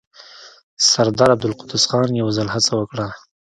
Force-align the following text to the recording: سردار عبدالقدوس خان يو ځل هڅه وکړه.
سردار 0.91 1.29
عبدالقدوس 1.35 1.83
خان 1.89 2.09
يو 2.21 2.27
ځل 2.37 2.47
هڅه 2.55 2.71
وکړه. 2.77 3.07